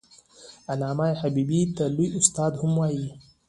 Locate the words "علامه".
0.71-1.07